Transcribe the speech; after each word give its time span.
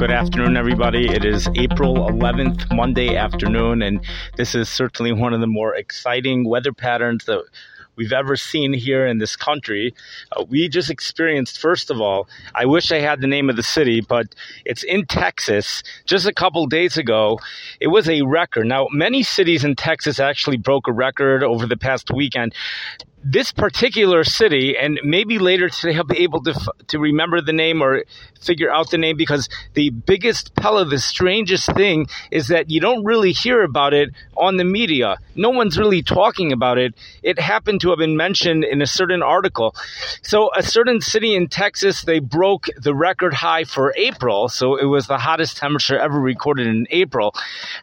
Good 0.00 0.10
afternoon, 0.10 0.56
everybody. 0.56 1.10
It 1.10 1.26
is 1.26 1.46
April 1.56 1.94
11th, 2.08 2.74
Monday 2.74 3.16
afternoon, 3.16 3.82
and 3.82 4.00
this 4.34 4.54
is 4.54 4.70
certainly 4.70 5.12
one 5.12 5.34
of 5.34 5.42
the 5.42 5.46
more 5.46 5.74
exciting 5.74 6.48
weather 6.48 6.72
patterns 6.72 7.26
that 7.26 7.44
we've 7.96 8.14
ever 8.14 8.34
seen 8.34 8.72
here 8.72 9.06
in 9.06 9.18
this 9.18 9.36
country. 9.36 9.94
Uh, 10.32 10.44
we 10.48 10.70
just 10.70 10.88
experienced, 10.88 11.58
first 11.58 11.90
of 11.90 12.00
all, 12.00 12.30
I 12.54 12.64
wish 12.64 12.90
I 12.90 13.00
had 13.00 13.20
the 13.20 13.26
name 13.26 13.50
of 13.50 13.56
the 13.56 13.62
city, 13.62 14.00
but 14.00 14.34
it's 14.64 14.82
in 14.84 15.04
Texas. 15.04 15.82
Just 16.06 16.24
a 16.24 16.32
couple 16.32 16.64
days 16.66 16.96
ago, 16.96 17.38
it 17.78 17.88
was 17.88 18.08
a 18.08 18.22
record. 18.22 18.68
Now, 18.68 18.86
many 18.90 19.22
cities 19.22 19.64
in 19.64 19.76
Texas 19.76 20.18
actually 20.18 20.56
broke 20.56 20.88
a 20.88 20.92
record 20.92 21.44
over 21.44 21.66
the 21.66 21.76
past 21.76 22.10
weekend 22.10 22.54
this 23.22 23.52
particular 23.52 24.24
city, 24.24 24.76
and 24.76 24.98
maybe 25.04 25.38
later 25.38 25.68
today 25.68 25.96
I'll 25.96 26.04
be 26.04 26.22
able 26.22 26.42
to 26.44 26.72
to 26.88 26.98
remember 26.98 27.40
the 27.40 27.52
name 27.52 27.82
or 27.82 28.04
figure 28.40 28.70
out 28.70 28.90
the 28.90 28.98
name 28.98 29.16
because 29.16 29.48
the 29.74 29.90
biggest 29.90 30.54
Pella, 30.54 30.84
the 30.84 30.98
strangest 30.98 31.72
thing 31.74 32.06
is 32.30 32.48
that 32.48 32.70
you 32.70 32.80
don't 32.80 33.04
really 33.04 33.32
hear 33.32 33.62
about 33.62 33.92
it 33.92 34.10
on 34.36 34.56
the 34.56 34.64
media. 34.64 35.18
No 35.34 35.50
one's 35.50 35.78
really 35.78 36.02
talking 36.02 36.52
about 36.52 36.78
it. 36.78 36.94
It 37.22 37.38
happened 37.38 37.82
to 37.82 37.90
have 37.90 37.98
been 37.98 38.16
mentioned 38.16 38.64
in 38.64 38.80
a 38.80 38.86
certain 38.86 39.22
article. 39.22 39.74
So 40.22 40.50
a 40.56 40.62
certain 40.62 41.00
city 41.00 41.34
in 41.34 41.48
Texas, 41.48 42.02
they 42.02 42.18
broke 42.18 42.66
the 42.76 42.94
record 42.94 43.34
high 43.34 43.64
for 43.64 43.94
April. 43.96 44.48
So 44.48 44.76
it 44.76 44.86
was 44.86 45.06
the 45.06 45.18
hottest 45.18 45.58
temperature 45.58 45.98
ever 45.98 46.18
recorded 46.18 46.66
in 46.66 46.86
April. 46.90 47.34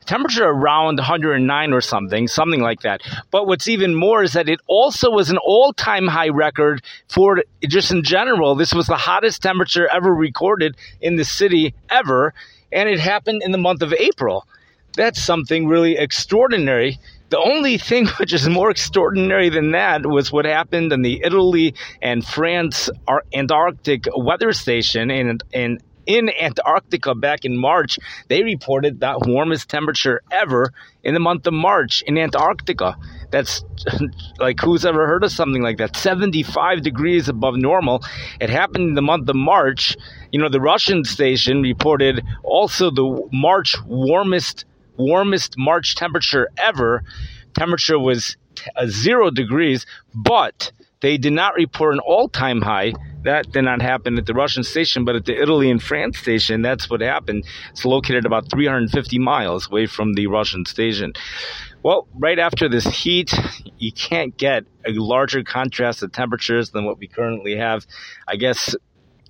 Temperature 0.05 0.45
around 0.45 0.97
109 0.97 1.73
or 1.73 1.81
something, 1.81 2.27
something 2.27 2.61
like 2.61 2.81
that. 2.81 3.01
But 3.31 3.47
what's 3.47 3.67
even 3.67 3.93
more 3.93 4.23
is 4.23 4.33
that 4.33 4.49
it 4.49 4.59
also 4.67 5.11
was 5.11 5.26
an 5.29 5.37
all-time 5.37 6.07
high 6.07 6.29
record 6.29 6.81
for 7.09 7.43
just 7.67 7.91
in 7.91 8.03
general. 8.03 8.55
This 8.55 8.73
was 8.73 8.87
the 8.87 8.95
hottest 8.95 9.41
temperature 9.41 9.87
ever 9.87 10.13
recorded 10.13 10.75
in 11.01 11.15
the 11.15 11.25
city 11.25 11.73
ever, 11.89 12.33
and 12.71 12.89
it 12.89 12.99
happened 12.99 13.41
in 13.43 13.51
the 13.51 13.57
month 13.57 13.81
of 13.81 13.93
April. 13.93 14.45
That's 14.95 15.21
something 15.21 15.67
really 15.67 15.97
extraordinary. 15.97 16.99
The 17.29 17.39
only 17.39 17.77
thing 17.77 18.07
which 18.17 18.33
is 18.33 18.47
more 18.47 18.71
extraordinary 18.71 19.49
than 19.49 19.71
that 19.71 20.05
was 20.05 20.31
what 20.31 20.45
happened 20.45 20.91
in 20.91 21.01
the 21.01 21.21
Italy 21.23 21.75
and 22.01 22.25
France 22.25 22.89
Antarctic 23.33 24.05
weather 24.15 24.53
station 24.53 25.11
in, 25.11 25.39
in 25.51 25.79
in 26.07 26.29
Antarctica 26.29 27.13
back 27.13 27.45
in 27.45 27.57
March, 27.57 27.99
they 28.29 28.41
reported 28.41 29.01
that 29.01 29.27
warmest 29.27 29.69
temperature 29.69 30.21
ever 30.31 30.71
in 31.03 31.13
the 31.13 31.19
month 31.19 31.45
of 31.45 31.53
March 31.53 32.01
in 32.07 32.17
Antarctica. 32.17 32.97
That's 33.29 33.63
like 34.39 34.59
who's 34.59 34.85
ever 34.85 35.05
heard 35.05 35.23
of 35.23 35.31
something 35.31 35.61
like 35.61 35.77
that? 35.77 35.95
75 35.95 36.81
degrees 36.81 37.27
above 37.27 37.55
normal. 37.55 38.01
It 38.39 38.49
happened 38.49 38.89
in 38.89 38.93
the 38.95 39.01
month 39.01 39.29
of 39.29 39.35
March. 39.35 39.97
You 40.31 40.39
know, 40.39 40.49
the 40.49 40.61
Russian 40.61 41.03
station 41.03 41.61
reported 41.61 42.23
also 42.43 42.89
the 42.89 43.27
March 43.31 43.75
warmest 43.85 44.65
warmest 44.95 45.55
March 45.57 45.95
temperature 45.95 46.49
ever. 46.57 47.03
Temperature 47.53 47.99
was 47.99 48.37
uh, 48.75 48.87
0 48.87 49.31
degrees, 49.31 49.85
but 50.15 50.71
they 51.01 51.17
did 51.17 51.33
not 51.33 51.53
report 51.55 51.93
an 51.93 51.99
all-time 51.99 52.61
high 52.61 52.93
that 53.27 53.51
did 53.51 53.63
not 53.63 53.81
happen 53.81 54.17
at 54.17 54.25
the 54.25 54.33
Russian 54.33 54.63
station, 54.63 55.03
but 55.03 55.17
at 55.17 55.25
the 55.25 55.39
Italy 55.39 55.69
and 55.69 55.83
France 55.83 56.17
station, 56.17 56.61
that's 56.61 56.89
what 56.89 57.01
happened. 57.01 57.43
It's 57.71 57.83
located 57.83 58.25
about 58.25 58.49
350 58.49 59.19
miles 59.19 59.67
away 59.69 59.85
from 59.85 60.13
the 60.13 60.27
Russian 60.27 60.65
station. 60.65 61.11
Well, 61.83 62.07
right 62.15 62.39
after 62.39 62.69
this 62.69 62.85
heat, 62.85 63.33
you 63.77 63.91
can't 63.91 64.35
get 64.37 64.63
a 64.85 64.93
larger 64.93 65.43
contrast 65.43 66.03
of 66.03 66.13
temperatures 66.13 66.71
than 66.71 66.85
what 66.85 66.99
we 66.99 67.07
currently 67.07 67.57
have. 67.57 67.85
I 68.25 68.37
guess 68.37 68.73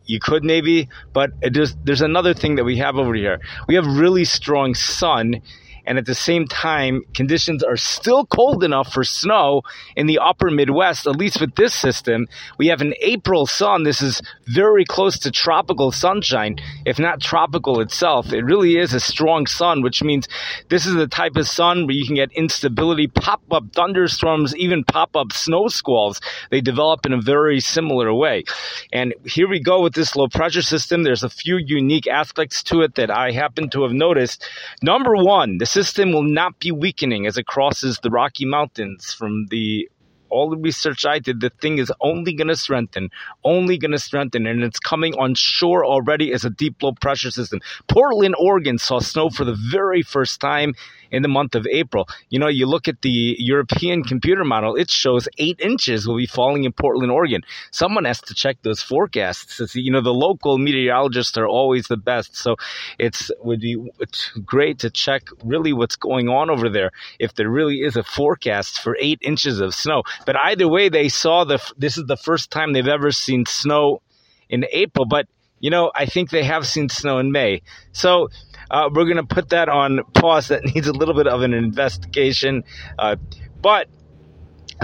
you 0.06 0.20
could 0.20 0.44
maybe, 0.44 0.90
but 1.12 1.32
there's 1.42 1.76
there's 1.84 2.02
another 2.02 2.36
thing 2.36 2.56
that 2.56 2.66
we 2.66 2.78
have 2.78 2.98
over 2.98 3.16
here. 3.16 3.40
We 3.68 3.74
have 3.76 3.86
really 3.86 4.26
strong 4.26 4.76
sun 4.76 5.42
and 5.88 5.98
at 5.98 6.06
the 6.06 6.14
same 6.14 6.48
time, 6.48 7.04
conditions 7.14 7.64
are 7.64 7.78
still 7.78 8.26
cold 8.26 8.62
enough 8.62 8.92
for 8.92 9.06
snow 9.06 9.62
in 9.96 10.06
the 10.06 10.20
upper 10.20 10.52
Midwest, 10.52 11.08
at 11.08 11.16
least 11.16 11.40
with 11.40 11.56
this 11.56 11.74
system. 11.74 12.28
We 12.58 12.68
have 12.68 12.82
an 12.82 12.94
April 13.00 13.48
sun. 13.48 13.84
This 13.84 14.02
is 14.02 14.22
very 14.48 14.84
close 14.84 15.18
to 15.20 15.32
tropical 15.32 15.94
sunshine, 15.94 16.58
if 16.86 17.00
not 17.00 17.22
tropical 17.22 17.80
itself. 17.80 18.34
It 18.34 18.44
really 18.44 18.78
is 18.78 18.94
a 18.94 19.00
strong 19.00 19.48
sun, 19.48 19.82
which 19.82 20.04
means 20.04 20.28
this 20.68 20.86
is 20.86 20.96
the 20.96 21.08
type 21.08 21.38
of 21.38 21.48
sun 21.48 21.88
where 21.88 21.96
you 21.96 22.06
can 22.06 22.16
get 22.16 22.34
instability, 22.34 23.08
pop 23.08 23.42
up 23.50 23.64
thunderstorms, 23.74 24.56
even 24.58 24.84
pop 24.84 25.16
up 25.16 25.32
snow 25.32 25.70
squalls. 25.70 26.20
They 26.52 26.60
develop 26.60 27.06
in 27.06 27.14
a 27.14 27.22
very 27.22 27.62
similar 27.62 28.14
way. 28.14 28.44
And 28.92 29.14
here 29.24 29.48
we 29.48 29.62
go 29.62 29.82
with 29.82 29.94
this 29.94 30.18
low 30.18 30.28
pressure 30.28 30.62
system. 30.62 31.04
There's 31.04 31.24
a 31.24 31.30
few 31.30 31.56
unique 31.56 32.08
aspects 32.08 32.62
to 32.64 32.82
it 32.82 32.96
that 32.96 33.10
I 33.10 33.32
happen 33.32 33.70
to 33.70 33.84
have 33.84 33.94
noticed. 33.94 34.46
Number 34.82 35.16
one, 35.16 35.60
this 35.60 35.77
system 35.78 36.12
will 36.12 36.24
not 36.24 36.58
be 36.58 36.72
weakening 36.72 37.28
as 37.28 37.38
it 37.38 37.46
crosses 37.46 38.00
the 38.02 38.10
Rocky 38.10 38.46
Mountains 38.46 39.14
from 39.14 39.46
the 39.52 39.88
all 40.30 40.50
the 40.50 40.58
research 40.58 41.06
I 41.06 41.20
did, 41.20 41.42
the 41.42 41.50
thing 41.50 41.78
is 41.78 41.92
only 42.02 42.34
going 42.34 42.48
to 42.48 42.56
strengthen, 42.56 43.10
only 43.44 43.78
going 43.78 43.92
to 43.92 44.00
strengthen, 44.00 44.48
and 44.48 44.64
it's 44.64 44.80
coming 44.80 45.14
on 45.16 45.36
shore 45.36 45.86
already 45.86 46.34
as 46.34 46.44
a 46.44 46.50
deep 46.50 46.82
low 46.82 46.94
pressure 46.94 47.32
system. 47.32 47.62
Portland, 47.88 48.36
Oregon 48.40 48.78
saw 48.78 49.00
snow 49.00 49.30
for 49.30 49.46
the 49.46 49.58
very 49.72 50.02
first 50.02 50.40
time 50.42 50.74
in 51.12 51.22
the 51.22 51.30
month 51.30 51.56
of 51.56 51.66
April. 51.68 52.08
You 52.30 52.40
know, 52.40 52.48
you 52.48 52.66
look 52.66 52.88
at 52.88 53.02
the 53.02 53.36
European 53.40 54.04
computer 54.04 54.44
model, 54.44 54.76
it 54.76 54.90
shows 54.90 55.30
eight 55.38 55.60
inches 55.60 56.08
will 56.08 56.18
be 56.18 56.26
falling 56.26 56.64
in 56.64 56.74
Portland, 56.74 57.12
Oregon. 57.12 57.44
Someone 57.72 58.06
has 58.06 58.20
to 58.22 58.34
check 58.34 58.58
those 58.64 58.82
forecasts 58.82 59.62
see, 59.68 59.82
you 59.82 59.92
know, 59.92 60.02
the 60.02 60.14
local 60.14 60.58
meteorologists 60.58 61.38
are 61.38 61.48
always 61.48 61.88
the 61.88 61.98
best. 61.98 62.36
So 62.36 62.56
it's 63.00 63.32
would 63.40 63.62
be 63.62 63.78
it's 64.00 64.32
great 64.46 64.80
to 64.80 64.90
check 64.90 65.24
really 65.44 65.74
what's 65.74 65.96
going 65.96 66.30
on 66.30 66.50
over 66.50 66.70
there 66.70 66.92
if 67.20 67.34
there 67.36 67.50
really 67.50 67.82
is 67.82 67.96
a 67.96 68.04
forecast 68.04 68.80
for 68.80 68.98
eight 69.00 69.20
inches 69.22 69.60
of 69.60 69.74
snow. 69.74 70.04
But 70.26 70.36
either 70.38 70.68
way, 70.68 70.90
they 70.90 71.10
saw 71.10 71.44
the 71.44 71.60
this 71.78 71.98
is 71.98 72.06
the 72.06 72.18
first 72.18 72.52
time 72.52 72.74
they've 72.74 72.88
ever 72.88 73.12
seen 73.12 73.46
snow 73.46 74.02
in 74.50 74.66
April. 74.72 75.06
But 75.06 75.28
you 75.60 75.70
know, 75.70 75.92
I 75.94 76.06
think 76.06 76.30
they 76.30 76.44
have 76.44 76.68
seen 76.68 76.90
snow 76.90 77.18
in 77.18 77.32
May. 77.32 77.62
So 77.92 78.30
uh, 78.70 78.90
we're 78.94 79.06
going 79.06 79.18
to 79.18 79.24
put 79.24 79.50
that 79.50 79.70
on 79.70 80.02
pause. 80.14 80.50
That 80.50 80.64
needs 80.76 80.88
a 80.88 80.94
little 80.94 81.16
bit 81.16 81.28
of 81.28 81.42
an 81.42 81.54
investigation. 81.54 82.64
Uh, 82.98 83.16
but 83.62 83.88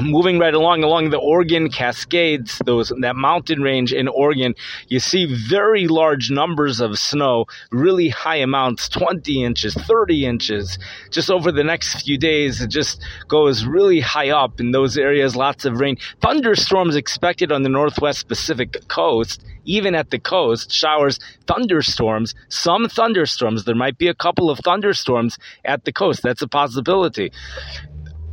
moving 0.02 0.40
right 0.40 0.54
along 0.54 0.84
along 0.84 1.12
the 1.12 1.18
Oregon 1.18 1.70
Cascades, 1.70 2.60
those 2.66 2.92
that 3.02 3.16
mountain 3.16 3.62
range 3.62 3.94
in 3.94 4.08
Oregon, 4.08 4.56
you 4.88 5.00
see 5.00 5.26
very 5.26 5.88
large 5.88 6.32
numbers 6.32 6.80
of 6.80 6.98
snow, 6.98 7.46
really 7.72 8.10
high 8.10 8.38
amounts, 8.38 8.90
20 8.90 9.44
inches, 9.44 9.74
30 9.76 10.26
inches. 10.26 10.80
Just 11.12 11.30
over 11.30 11.52
the 11.52 11.64
next 11.64 12.04
few 12.04 12.18
days, 12.18 12.62
it 12.62 12.70
just 12.70 13.02
goes 13.28 13.66
really 13.66 14.00
high 14.00 14.30
up 14.30 14.60
in 14.60 14.72
those 14.72 14.98
areas, 14.98 15.36
lots 15.36 15.66
of 15.66 15.80
rain. 15.80 15.98
Thunderstorms 16.22 16.96
expected 16.96 17.52
on 17.52 17.64
the 17.64 17.70
northwest 17.70 18.28
Pacific 18.28 18.88
coast, 18.88 19.44
even 19.66 19.96
at 19.96 20.10
the 20.10 20.20
coast, 20.20 20.72
showers, 20.72 21.20
thunderstorms, 21.48 22.34
some 22.50 22.90
thunderstorms. 22.90 23.66
There 23.66 23.76
might 23.76 23.98
be 23.98 24.08
a 24.08 24.14
couple 24.14 24.50
of 24.50 24.60
thunderstorms 24.60 25.38
at 25.64 25.86
the 25.86 25.92
coast. 25.92 26.22
That's 26.24 26.42
a 26.42 26.48
possibility 26.48 27.32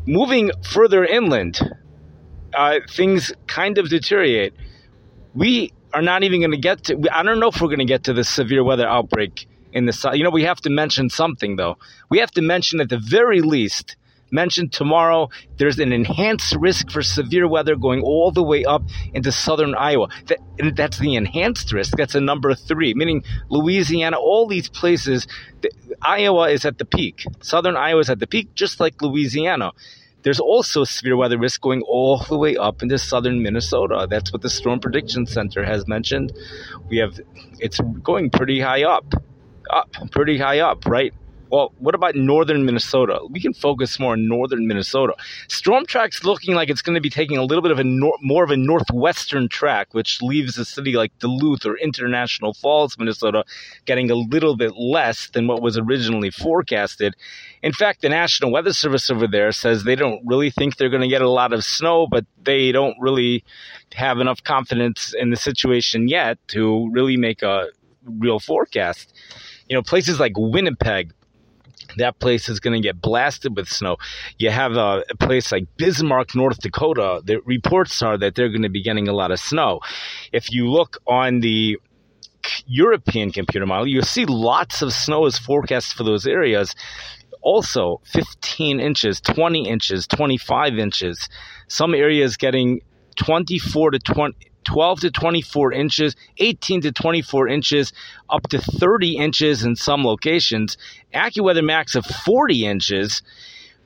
moving 0.06 0.50
further 0.62 1.04
inland, 1.04 1.60
uh, 2.54 2.80
things 2.88 3.32
kind 3.46 3.78
of 3.78 3.88
deteriorate. 3.88 4.54
We 5.34 5.72
are 5.92 6.02
not 6.02 6.22
even 6.22 6.40
going 6.40 6.50
to 6.52 6.58
get 6.58 6.84
to. 6.84 7.00
I 7.12 7.22
don't 7.22 7.40
know 7.40 7.48
if 7.48 7.60
we're 7.60 7.68
going 7.68 7.78
to 7.78 7.84
get 7.84 8.04
to 8.04 8.12
the 8.12 8.24
severe 8.24 8.64
weather 8.64 8.86
outbreak 8.86 9.46
in 9.72 9.86
the 9.86 9.92
south. 9.92 10.16
You 10.16 10.24
know, 10.24 10.30
we 10.30 10.44
have 10.44 10.60
to 10.62 10.70
mention 10.70 11.10
something 11.10 11.56
though. 11.56 11.78
We 12.08 12.18
have 12.18 12.30
to 12.32 12.42
mention 12.42 12.80
at 12.80 12.88
the 12.88 12.98
very 12.98 13.40
least. 13.40 13.96
Mention 14.32 14.68
tomorrow 14.68 15.28
there's 15.56 15.80
an 15.80 15.92
enhanced 15.92 16.54
risk 16.54 16.90
for 16.92 17.02
severe 17.02 17.48
weather 17.48 17.74
going 17.74 18.00
all 18.02 18.30
the 18.30 18.44
way 18.44 18.64
up 18.64 18.84
into 19.12 19.32
southern 19.32 19.74
Iowa. 19.74 20.08
That, 20.26 20.38
that's 20.76 21.00
the 21.00 21.16
enhanced 21.16 21.72
risk. 21.72 21.96
That's 21.96 22.14
a 22.14 22.20
number 22.20 22.54
three, 22.54 22.94
meaning 22.94 23.24
Louisiana, 23.48 24.18
all 24.18 24.46
these 24.46 24.68
places. 24.68 25.26
The, 25.62 25.72
Iowa 26.00 26.48
is 26.50 26.64
at 26.64 26.78
the 26.78 26.84
peak. 26.84 27.24
Southern 27.42 27.76
Iowa 27.76 28.00
is 28.00 28.10
at 28.10 28.20
the 28.20 28.28
peak, 28.28 28.54
just 28.54 28.78
like 28.78 29.02
Louisiana. 29.02 29.72
There's 30.22 30.40
also 30.40 30.84
severe 30.84 31.16
weather 31.16 31.38
risk 31.38 31.60
going 31.60 31.82
all 31.82 32.18
the 32.18 32.36
way 32.36 32.56
up 32.56 32.82
into 32.82 32.98
southern 32.98 33.42
Minnesota. 33.42 34.06
That's 34.08 34.32
what 34.32 34.42
the 34.42 34.50
Storm 34.50 34.80
Prediction 34.80 35.26
Center 35.26 35.64
has 35.64 35.86
mentioned. 35.88 36.32
We 36.88 36.98
have 36.98 37.18
it's 37.58 37.80
going 38.02 38.30
pretty 38.30 38.60
high 38.60 38.84
up, 38.84 39.14
up 39.70 39.90
pretty 40.10 40.38
high 40.38 40.60
up, 40.60 40.86
right? 40.86 41.14
Well, 41.50 41.72
what 41.78 41.96
about 41.96 42.14
northern 42.14 42.64
Minnesota? 42.64 43.18
We 43.28 43.40
can 43.40 43.52
focus 43.52 43.98
more 43.98 44.12
on 44.12 44.28
northern 44.28 44.68
Minnesota. 44.68 45.14
Storm 45.48 45.84
track's 45.84 46.22
looking 46.22 46.54
like 46.54 46.70
it's 46.70 46.80
going 46.80 46.94
to 46.94 47.00
be 47.00 47.10
taking 47.10 47.38
a 47.38 47.42
little 47.42 47.60
bit 47.60 47.72
of 47.72 47.80
a 47.80 47.84
nor- 47.84 48.18
more 48.22 48.44
of 48.44 48.50
a 48.50 48.56
northwestern 48.56 49.48
track, 49.48 49.92
which 49.92 50.22
leaves 50.22 50.56
a 50.58 50.64
city 50.64 50.92
like 50.92 51.18
Duluth 51.18 51.66
or 51.66 51.76
International 51.76 52.54
Falls, 52.54 52.96
Minnesota, 52.96 53.44
getting 53.84 54.12
a 54.12 54.14
little 54.14 54.56
bit 54.56 54.76
less 54.76 55.28
than 55.30 55.48
what 55.48 55.60
was 55.60 55.76
originally 55.76 56.30
forecasted. 56.30 57.16
In 57.64 57.72
fact, 57.72 58.02
the 58.02 58.08
National 58.08 58.52
Weather 58.52 58.72
Service 58.72 59.10
over 59.10 59.26
there 59.26 59.50
says 59.50 59.82
they 59.82 59.96
don't 59.96 60.22
really 60.24 60.50
think 60.50 60.76
they're 60.76 60.88
going 60.88 61.02
to 61.02 61.08
get 61.08 61.20
a 61.20 61.28
lot 61.28 61.52
of 61.52 61.64
snow, 61.64 62.06
but 62.06 62.24
they 62.44 62.70
don't 62.70 62.96
really 63.00 63.42
have 63.94 64.20
enough 64.20 64.42
confidence 64.44 65.12
in 65.18 65.30
the 65.30 65.36
situation 65.36 66.06
yet 66.06 66.38
to 66.48 66.88
really 66.92 67.16
make 67.16 67.42
a 67.42 67.66
real 68.04 68.38
forecast 68.38 69.12
you 69.70 69.76
know, 69.76 69.82
places 69.82 70.18
like 70.18 70.32
Winnipeg, 70.36 71.12
that 71.96 72.18
place 72.18 72.48
is 72.48 72.60
going 72.60 72.80
to 72.80 72.86
get 72.86 73.00
blasted 73.00 73.56
with 73.56 73.68
snow. 73.68 73.96
You 74.38 74.50
have 74.50 74.72
a, 74.72 75.02
place 75.18 75.52
like 75.52 75.66
Bismarck, 75.76 76.34
North 76.34 76.60
Dakota. 76.60 77.20
The 77.24 77.40
reports 77.44 78.00
are 78.02 78.18
that 78.18 78.34
they're 78.34 78.48
going 78.48 78.62
to 78.62 78.68
be 78.68 78.82
getting 78.82 79.08
a 79.08 79.12
lot 79.12 79.30
of 79.30 79.40
snow. 79.40 79.80
If 80.32 80.52
you 80.52 80.70
look 80.70 80.98
on 81.06 81.40
the 81.40 81.78
European 82.66 83.32
computer 83.32 83.66
model, 83.66 83.86
you'll 83.86 84.02
see 84.02 84.24
lots 84.24 84.82
of 84.82 84.92
snow 84.92 85.26
is 85.26 85.38
forecast 85.38 85.94
for 85.94 86.04
those 86.04 86.26
areas. 86.26 86.74
Also, 87.42 88.00
15 88.04 88.80
inches, 88.80 89.20
20 89.20 89.68
inches, 89.68 90.06
25 90.06 90.78
inches. 90.78 91.28
Some 91.68 91.94
areas 91.94 92.36
getting 92.36 92.82
24 93.16 93.92
to 93.92 93.98
20, 93.98 94.49
12 94.64 95.00
to 95.00 95.10
24 95.10 95.72
inches, 95.72 96.16
18 96.38 96.82
to 96.82 96.92
24 96.92 97.48
inches, 97.48 97.92
up 98.28 98.42
to 98.48 98.58
30 98.58 99.16
inches 99.16 99.64
in 99.64 99.76
some 99.76 100.04
locations. 100.04 100.76
AccuWeather 101.14 101.64
Max 101.64 101.94
of 101.94 102.04
40 102.04 102.66
inches. 102.66 103.22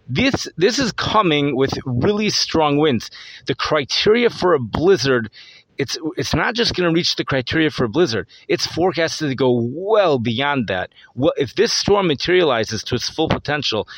This 0.07 0.49
this 0.59 0.79
is 0.79 0.93
coming 0.93 1.57
with 1.57 1.73
really 1.87 2.29
strong 2.29 2.77
winds. 2.77 3.11
The 3.47 3.55
criteria 3.55 4.29
for 4.29 4.53
a 4.53 4.61
blizzard 4.61 5.31
it's 5.79 5.99
it's 6.17 6.35
not 6.35 6.55
just 6.55 6.75
going 6.75 6.89
to 6.89 6.95
reach 6.95 7.17
the 7.17 7.25
criteria 7.25 7.71
for 7.71 7.85
a 7.85 7.89
blizzard. 7.89 8.29
It's 8.49 8.67
forecasted 8.67 9.31
to 9.31 9.35
go 9.35 9.69
well 9.73 10.19
beyond 10.19 10.69
that. 10.69 10.91
Well, 11.15 11.33
if 11.37 11.55
this 11.55 11.73
storm 11.73 12.07
materializes 12.07 12.85
to 12.85 12.95
its 12.95 13.09
full 13.09 13.29
potential, 13.29 13.89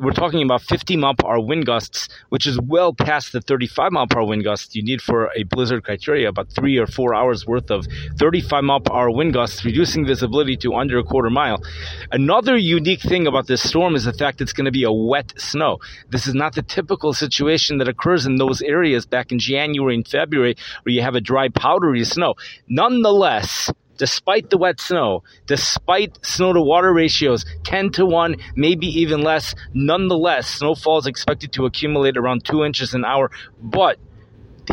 we're 0.00 0.12
talking 0.12 0.42
about 0.42 0.62
50 0.62 0.96
mile 0.96 1.14
per 1.14 1.28
hour 1.28 1.40
wind 1.40 1.66
gusts, 1.66 2.08
which 2.30 2.46
is 2.46 2.58
well 2.60 2.94
past 2.94 3.32
the 3.32 3.40
35 3.40 3.92
mile 3.92 4.06
per 4.06 4.20
hour 4.20 4.26
wind 4.26 4.44
gusts 4.44 4.74
you 4.74 4.82
need 4.82 5.02
for 5.02 5.30
a 5.36 5.42
blizzard 5.42 5.84
criteria, 5.84 6.28
about 6.28 6.50
three 6.50 6.78
or 6.78 6.86
four 6.86 7.14
hours 7.14 7.46
worth 7.46 7.70
of 7.70 7.86
35 8.18 8.64
mile 8.64 8.80
per 8.80 8.94
hour 8.94 9.10
wind 9.10 9.34
gusts, 9.34 9.64
reducing 9.64 10.06
visibility 10.06 10.56
to 10.56 10.74
under 10.74 10.98
a 10.98 11.04
quarter 11.04 11.28
mile. 11.28 11.62
Another 12.10 12.56
unique 12.56 13.02
thing 13.02 13.26
about 13.26 13.46
this 13.46 13.62
storm 13.62 13.94
is 13.94 14.04
the 14.04 14.12
fact 14.12 14.40
it's 14.40 14.54
going 14.54 14.64
to 14.64 14.70
be 14.70 14.84
a 14.84 14.92
wet 14.92 15.34
snow. 15.36 15.78
This 16.08 16.26
is 16.26 16.34
not 16.34 16.54
the 16.54 16.62
typical 16.62 17.12
situation 17.12 17.78
that 17.78 17.88
occurs 17.88 18.24
in 18.24 18.36
those 18.36 18.62
areas 18.62 19.04
back 19.04 19.30
in 19.30 19.38
January 19.38 19.94
and 19.94 20.08
February 20.08 20.56
where 20.82 20.94
you 20.94 21.02
have 21.02 21.14
a 21.14 21.20
dry, 21.20 21.48
powdery 21.48 22.04
snow. 22.04 22.34
Nonetheless, 22.68 23.70
despite 24.00 24.48
the 24.48 24.56
wet 24.56 24.80
snow, 24.80 25.22
despite 25.46 26.24
snow 26.24 26.54
to 26.54 26.60
water 26.62 26.90
ratios 26.90 27.44
10 27.64 27.90
to 27.90 28.06
1, 28.06 28.34
maybe 28.56 28.86
even 28.86 29.20
less, 29.20 29.54
nonetheless, 29.74 30.48
snowfall 30.48 30.96
is 30.96 31.06
expected 31.06 31.52
to 31.52 31.66
accumulate 31.66 32.16
around 32.16 32.42
2 32.46 32.64
inches 32.64 32.94
an 32.94 33.04
hour. 33.04 33.30
But 33.62 33.98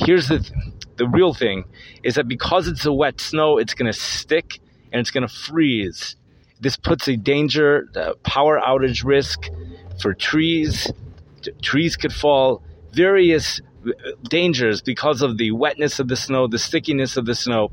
here's 0.06 0.29
the, 0.29 0.50
the 0.95 1.09
real 1.09 1.33
thing 1.33 1.65
is 2.03 2.15
that 2.15 2.29
because 2.29 2.69
it's 2.69 2.85
a 2.85 2.94
wet 2.94 3.19
snow, 3.19 3.57
it's 3.57 3.74
going 3.74 3.91
to 3.91 4.00
stick 4.00 4.62
and 4.94 5.01
it's 5.01 5.12
going 5.12 5.27
to 5.27 5.33
freeze. 5.33 6.15
This 6.62 6.77
puts 6.77 7.09
a 7.09 7.18
danger, 7.18 7.89
the 7.91 8.15
power 8.24 8.57
outage 8.65 9.03
risk 9.03 9.50
for 10.01 10.13
trees. 10.13 10.89
Trees 11.62 11.97
could 11.97 12.13
fall, 12.13 12.63
various 12.94 13.59
uh, 13.85 13.91
dangers 14.29 14.81
because 14.81 15.21
of 15.21 15.38
the 15.38 15.51
wetness 15.51 16.00
of 16.00 16.07
the 16.07 16.15
snow, 16.15 16.47
the 16.47 16.57
stickiness 16.57 17.18
of 17.18 17.25
the 17.25 17.35
snow. 17.35 17.71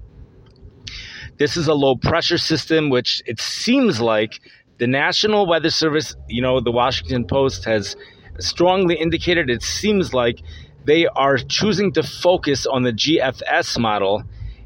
This 1.37 1.57
is 1.57 1.67
a 1.67 1.75
low 1.75 1.97
pressure 1.97 2.39
system, 2.39 2.91
which 2.91 3.23
it 3.27 3.41
seems 3.41 4.01
like 4.01 4.41
the 4.79 4.87
National 4.87 5.47
Weather 5.47 5.71
Service, 5.71 6.15
you 6.29 6.43
know, 6.43 6.61
the 6.61 6.71
Washington 6.71 7.27
Post 7.27 7.65
has 7.65 7.97
strongly 8.39 8.97
indicated 8.97 9.51
it 9.51 9.63
seems 9.63 10.13
like 10.13 10.41
they 10.85 11.07
are 11.07 11.37
choosing 11.39 11.93
to 11.93 12.03
focus 12.03 12.67
on 12.67 12.83
the 12.83 12.93
GFS 12.93 13.79
model 13.79 14.23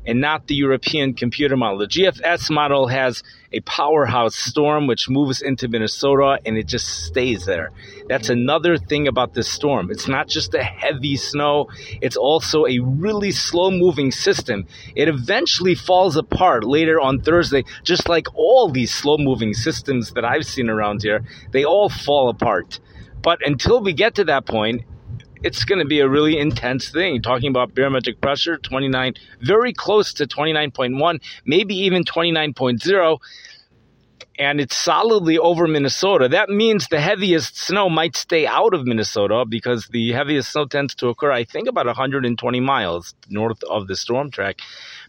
and 0.07 0.21
not 0.21 0.47
the 0.47 0.55
European 0.55 1.15
computer 1.15 1.57
model. 1.57 1.79
The 1.79 1.87
GFS 1.87 2.51
model 2.51 2.89
has 2.89 3.23
a 3.53 3.61
powerhouse 3.61 4.35
storm 4.35 4.87
which 4.87 5.09
moves 5.09 5.41
into 5.41 5.69
Minnesota 5.69 6.39
and 6.45 6.59
it 6.59 6.67
just 6.67 7.05
stays 7.05 7.47
there. 7.47 7.71
That's 8.09 8.29
another 8.29 8.77
thing 8.77 9.09
about 9.09 9.35
this 9.35 9.49
storm. 9.49 9.91
It's 9.91 10.09
not 10.09 10.29
just 10.29 10.55
a 10.55 10.63
heavy 10.63 11.17
snow, 11.17 11.69
it's 12.01 12.17
also 12.17 12.67
a 12.67 12.79
really 12.81 13.31
slow 13.31 13.71
moving 13.71 14.11
system. 14.11 14.67
It 14.95 15.09
eventually 15.09 15.75
falls 15.75 16.17
apart 16.17 16.65
later 16.65 17.01
on 17.01 17.21
Thursday, 17.21 17.65
just 17.83 18.09
like 18.09 18.27
all 18.35 18.69
these 18.69 18.93
slow 18.93 19.17
moving 19.19 19.55
systems 19.55 20.13
that 20.13 20.25
I've 20.25 20.47
seen 20.47 20.69
around 20.69 21.03
here. 21.03 21.25
They 21.53 21.65
all 21.65 21.89
fall 21.89 22.29
apart. 22.29 22.81
But 23.23 23.47
until 23.47 23.83
we 23.83 23.93
get 23.93 24.15
to 24.17 24.25
that 24.25 24.47
point, 24.47 24.83
it's 25.43 25.65
going 25.65 25.81
to 25.81 25.85
be 25.85 26.01
a 26.01 26.09
really 26.09 26.39
intense 26.39 26.91
thing. 26.91 27.23
Talking 27.23 27.51
about 27.51 27.75
barometric 27.75 28.21
pressure, 28.21 28.59
29, 28.59 29.15
very 29.41 29.73
close 29.73 30.13
to 30.15 30.27
29.1, 30.27 31.21
maybe 31.45 31.75
even 31.75 32.05
29.0 32.05 33.19
and 34.41 34.61
it's 34.61 34.77
solidly 34.77 35.37
over 35.37 35.67
Minnesota. 35.67 36.29
That 36.29 36.49
means 36.49 36.87
the 36.87 37.01
heaviest 37.01 37.59
snow 37.59 37.89
might 37.89 38.15
stay 38.15 38.47
out 38.47 38.73
of 38.73 38.87
Minnesota 38.87 39.45
because 39.45 39.89
the 39.89 40.13
heaviest 40.13 40.53
snow 40.53 40.65
tends 40.67 40.95
to 40.97 41.09
occur, 41.09 41.33
I 41.33 41.43
think, 41.43 41.67
about 41.67 41.87
120 41.87 42.61
miles 42.61 43.17
north 43.29 43.61
of 43.65 43.89
the 43.89 43.97
storm 43.97 44.31
track 44.31 44.61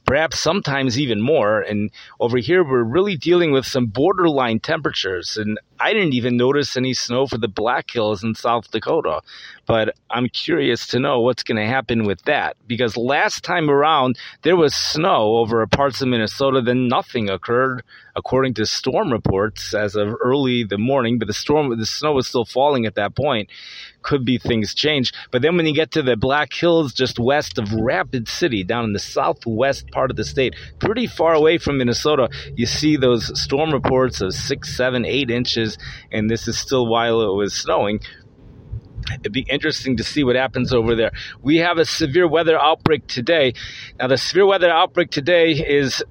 perhaps 0.05 0.39
sometimes 0.39 0.99
even 0.99 1.21
more. 1.21 1.61
And 1.61 1.91
over 2.19 2.37
here, 2.37 2.63
we're 2.63 2.83
really 2.83 3.15
dealing 3.15 3.51
with 3.51 3.65
some 3.65 3.87
borderline 3.87 4.59
temperatures. 4.59 5.37
And 5.37 5.59
I 5.79 5.93
didn't 5.93 6.13
even 6.13 6.37
notice 6.37 6.75
any 6.75 6.93
snow 6.93 7.25
for 7.27 7.37
the 7.37 7.47
Black 7.47 7.89
Hills 7.89 8.23
in 8.23 8.35
South 8.35 8.69
Dakota. 8.71 9.21
But 9.65 9.95
I'm 10.09 10.29
curious 10.29 10.87
to 10.87 10.99
know 10.99 11.21
what's 11.21 11.43
going 11.43 11.57
to 11.57 11.65
happen 11.65 12.05
with 12.05 12.23
that 12.23 12.57
because 12.67 12.97
last 12.97 13.43
time 13.43 13.69
around, 13.69 14.17
there 14.41 14.57
was 14.57 14.73
snow 14.73 15.37
over 15.37 15.65
parts 15.67 16.01
of 16.01 16.07
Minnesota, 16.07 16.61
then 16.61 16.87
nothing 16.87 17.29
occurred 17.29 17.83
according 18.15 18.55
to 18.55 18.65
storm 18.65 19.11
reports 19.11 19.73
as 19.73 19.95
of 19.95 20.15
early 20.21 20.63
the 20.63 20.77
morning. 20.77 21.19
But 21.19 21.27
the 21.27 21.33
storm, 21.33 21.77
the 21.77 21.85
snow 21.85 22.13
was 22.13 22.27
still 22.27 22.45
falling 22.45 22.85
at 22.85 22.95
that 22.95 23.15
point 23.15 23.49
could 24.01 24.25
be 24.25 24.37
things 24.37 24.73
change. 24.73 25.13
But 25.31 25.41
then 25.41 25.57
when 25.57 25.65
you 25.65 25.73
get 25.73 25.91
to 25.91 26.01
the 26.01 26.15
Black 26.15 26.53
Hills 26.53 26.93
just 26.93 27.19
west 27.19 27.57
of 27.57 27.71
Rapid 27.73 28.27
City, 28.27 28.63
down 28.63 28.85
in 28.85 28.93
the 28.93 28.99
southwest 28.99 29.91
part 29.91 30.09
of 30.09 30.17
the 30.17 30.23
state, 30.23 30.55
pretty 30.79 31.07
far 31.07 31.33
away 31.33 31.57
from 31.57 31.77
Minnesota, 31.77 32.29
you 32.55 32.65
see 32.65 32.97
those 32.97 33.39
storm 33.39 33.71
reports 33.71 34.21
of 34.21 34.33
six, 34.33 34.75
seven, 34.75 35.05
eight 35.05 35.29
inches, 35.29 35.68
and 36.11 36.29
this 36.29 36.47
is 36.47 36.57
still 36.57 36.87
while 36.87 37.21
it 37.21 37.35
was 37.35 37.53
snowing 37.53 37.99
it'd 39.13 39.31
be 39.31 39.45
interesting 39.49 39.97
to 39.97 40.03
see 40.03 40.23
what 40.23 40.35
happens 40.35 40.73
over 40.73 40.95
there. 40.95 41.11
We 41.41 41.57
have 41.57 41.77
a 41.77 41.85
severe 41.85 42.27
weather 42.27 42.59
outbreak 42.59 43.07
today. 43.07 43.53
Now, 43.97 44.07
the 44.07 44.17
severe 44.17 44.45
weather 44.45 44.69
outbreak 44.69 45.11
today 45.11 45.51
is, 45.51 46.03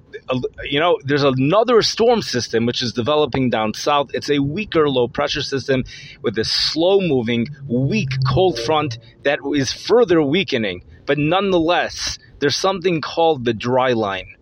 you 0.64 0.81
know, 0.81 0.99
there's 1.05 1.22
another 1.22 1.82
storm 1.82 2.22
system 2.22 2.66
which 2.66 2.82
is 2.82 2.93
developing 2.93 3.50
down 3.50 3.74
south. 3.74 4.10
It's 4.15 4.31
a 4.31 4.38
weaker 4.41 4.88
low 4.88 5.08
pressure 5.08 5.43
system 5.43 5.84
with 6.22 6.38
a 6.38 6.44
slow 6.44 7.00
moving, 7.00 7.48
weak 7.69 8.10
cold 8.27 8.58
front 8.58 8.98
that 9.22 9.38
is 9.55 9.72
further 9.72 10.22
weakening. 10.22 10.84
But 11.06 11.19
nonetheless, 11.19 12.19
there's 12.41 12.56
something 12.56 13.00
called 13.00 13.44
the 13.44 13.55
dry 13.55 13.93
line. 13.93 14.34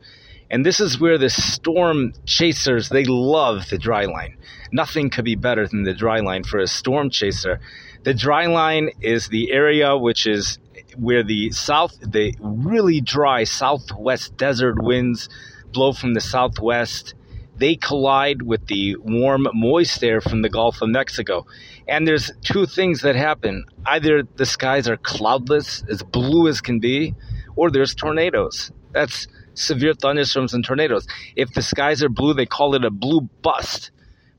And 0.49 0.65
this 0.65 0.79
is 0.79 1.01
where 1.01 1.19
the 1.19 1.31
storm 1.31 2.13
chasers, 2.25 2.89
they 2.89 3.05
love 3.05 3.69
the 3.69 3.79
dry 3.79 4.05
line. 4.05 4.37
Nothing 4.73 5.11
could 5.11 5.25
be 5.25 5.37
better 5.37 5.67
than 5.67 5.85
the 5.85 5.95
dry 5.95 6.21
line 6.21 6.45
for 6.45 6.59
a 6.59 6.67
storm 6.67 7.11
chaser. 7.11 7.61
The 8.05 8.15
dry 8.15 8.47
line 8.47 8.91
is 9.01 9.29
the 9.29 9.53
area 9.53 9.97
which 9.97 10.27
is 10.27 10.59
where 10.97 11.23
the 11.23 11.51
south, 11.51 11.99
the 12.01 12.35
really 12.41 13.01
dry 13.01 13.45
southwest 13.45 14.37
desert 14.37 14.83
winds 14.83 15.29
blow 15.73 15.93
from 15.93 16.15
the 16.15 16.21
southwest. 16.21 17.15
They 17.59 17.77
collide 17.77 18.43
with 18.43 18.67
the 18.67 18.97
warm, 18.97 19.47
moist 19.55 20.05
air 20.05 20.21
from 20.21 20.43
the 20.43 20.49
Gulf 20.49 20.83
of 20.83 20.91
Mexico. 20.91 21.47
And 21.89 22.07
there's 22.07 22.31
two 22.43 22.67
things 22.67 23.01
that 23.01 23.17
happen. 23.17 23.65
Either 23.87 24.23
the 24.23 24.47
skies 24.47 24.89
are 24.89 24.99
cloudless, 24.99 25.83
as 25.89 26.03
blue 26.03 26.49
as 26.49 26.61
can 26.61 26.81
be, 26.81 27.15
or 27.55 27.71
there's 27.71 27.95
tornadoes. 27.95 28.71
That's 28.93 29.27
severe 29.55 29.95
thunderstorms 29.95 30.53
and 30.53 30.65
tornadoes. 30.65 31.07
If 31.35 31.55
the 31.55 31.63
skies 31.63 32.03
are 32.03 32.09
blue, 32.09 32.35
they 32.35 32.47
call 32.47 32.75
it 32.75 32.85
a 32.85 32.91
blue 32.91 33.23
bust. 33.43 33.91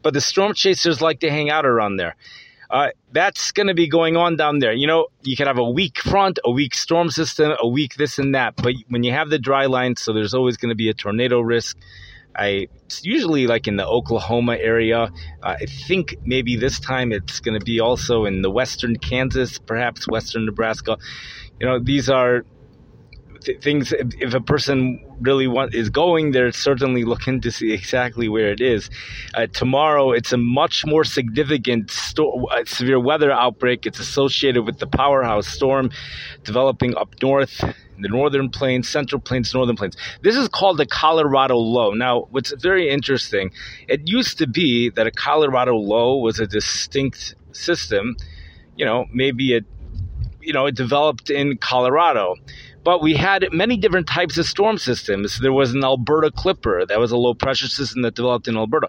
But 0.01 0.13
the 0.13 0.21
storm 0.21 0.53
chasers 0.53 1.01
like 1.01 1.19
to 1.21 1.29
hang 1.29 1.49
out 1.49 1.65
around 1.65 1.97
there. 1.97 2.15
Uh, 2.69 2.89
that's 3.13 3.51
going 3.51 3.67
to 3.67 3.73
be 3.73 3.87
going 3.87 4.17
on 4.17 4.35
down 4.35 4.59
there. 4.59 4.73
You 4.73 4.87
know, 4.87 5.07
you 5.21 5.37
can 5.37 5.47
have 5.47 5.57
a 5.57 5.69
weak 5.69 5.99
front, 5.99 6.39
a 6.43 6.51
weak 6.51 6.75
storm 6.75 7.09
system, 7.09 7.53
a 7.59 7.67
weak 7.67 7.95
this 7.95 8.19
and 8.19 8.35
that. 8.35 8.55
But 8.57 8.73
when 8.89 9.03
you 9.03 9.13
have 9.13 9.29
the 9.29 9.39
dry 9.39 9.67
line, 9.67 9.95
so 9.95 10.13
there's 10.13 10.33
always 10.33 10.57
going 10.57 10.69
to 10.69 10.75
be 10.75 10.89
a 10.89 10.93
tornado 10.93 11.39
risk. 11.39 11.77
I 12.35 12.67
it's 12.85 13.03
usually 13.03 13.47
like 13.47 13.67
in 13.67 13.77
the 13.77 13.87
Oklahoma 13.87 14.57
area. 14.57 15.09
Uh, 15.41 15.55
I 15.59 15.65
think 15.65 16.17
maybe 16.23 16.55
this 16.55 16.79
time 16.79 17.11
it's 17.11 17.39
going 17.39 17.57
to 17.57 17.65
be 17.65 17.79
also 17.79 18.25
in 18.25 18.41
the 18.41 18.51
western 18.51 18.97
Kansas, 18.97 19.57
perhaps 19.57 20.07
western 20.07 20.45
Nebraska. 20.45 20.97
You 21.59 21.67
know, 21.67 21.79
these 21.79 22.09
are 22.09 22.45
th- 23.41 23.61
things. 23.61 23.93
If 23.93 24.33
a 24.33 24.41
person 24.41 25.06
really 25.19 25.47
want 25.47 25.73
is 25.73 25.89
going 25.89 26.31
there, 26.31 26.51
certainly 26.51 27.03
looking 27.03 27.41
to 27.41 27.51
see 27.51 27.71
exactly 27.73 28.29
where 28.29 28.51
it 28.51 28.61
is. 28.61 28.89
Uh, 29.33 29.47
tomorrow, 29.47 30.11
it's 30.11 30.31
a 30.33 30.37
much 30.37 30.85
more 30.85 31.03
significant 31.03 31.91
sto- 31.91 32.45
uh, 32.45 32.63
severe 32.65 32.99
weather 32.99 33.31
outbreak. 33.31 33.85
It's 33.85 33.99
associated 33.99 34.63
with 34.65 34.79
the 34.79 34.87
powerhouse 34.87 35.47
storm 35.47 35.91
developing 36.43 36.95
up 36.95 37.15
north. 37.21 37.63
the 37.99 38.07
northern 38.07 38.49
plains, 38.49 38.87
central 38.87 39.19
plains, 39.19 39.53
northern 39.53 39.75
plains. 39.75 39.97
This 40.21 40.35
is 40.35 40.47
called 40.47 40.77
the 40.77 40.85
Colorado 40.85 41.57
low. 41.57 41.91
Now, 41.93 42.27
what's 42.29 42.51
very 42.61 42.89
interesting, 42.89 43.51
it 43.87 44.01
used 44.05 44.37
to 44.37 44.47
be 44.47 44.91
that 44.91 45.07
a 45.07 45.11
Colorado 45.11 45.75
low 45.75 46.17
was 46.17 46.39
a 46.39 46.45
distinct 46.45 47.33
system. 47.53 48.15
You 48.75 48.85
know, 48.85 49.05
maybe 49.11 49.53
it, 49.53 49.65
you 50.41 50.53
know, 50.53 50.67
it 50.67 50.75
developed 50.75 51.31
in 51.31 51.57
Colorado. 51.57 52.35
But 52.87 53.01
we 53.01 53.15
had 53.15 53.49
many 53.51 53.75
different 53.75 54.07
types 54.07 54.37
of 54.37 54.45
storm 54.45 54.77
systems. 54.77 55.41
There 55.41 55.51
was 55.51 55.73
an 55.73 55.83
Alberta 55.83 56.31
Clipper, 56.31 56.85
that 56.85 57.01
was 57.01 57.11
a 57.11 57.17
low 57.17 57.33
pressure 57.33 57.67
system 57.67 58.01
that 58.03 58.15
developed 58.15 58.47
in 58.47 58.55
Alberta 58.55 58.87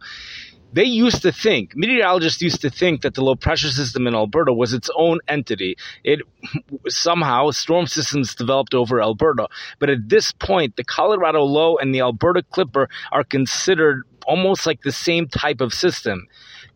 they 0.73 0.85
used 0.85 1.23
to 1.23 1.33
think 1.33 1.75
meteorologists 1.75 2.43
used 2.43 2.61
to 2.61 2.71
think 2.71 3.01
that 3.01 3.15
the 3.15 3.25
low 3.25 3.35
pressure 3.35 3.71
system 3.71 4.07
in 4.07 4.15
Alberta 4.15 4.53
was 4.53 4.73
its 4.75 4.91
own 4.95 5.19
entity. 5.27 5.77
It 6.05 6.21
somehow 6.89 7.51
storm 7.51 7.87
systems 7.87 8.35
developed 8.35 8.75
over 8.75 9.01
Alberta, 9.01 9.49
but 9.79 9.91
at 9.91 10.09
this 10.09 10.31
point, 10.31 10.77
the 10.77 10.85
Colorado 10.85 11.43
low 11.43 11.79
and 11.79 11.95
the 11.95 12.01
Alberta 12.01 12.43
Clipper 12.43 12.89
are 13.13 13.25
considered 13.25 14.03
almost 14.27 14.67
like 14.67 14.83
the 14.83 14.93
same 14.93 15.27
type 15.27 15.61
of 15.61 15.73
system. 15.73 16.27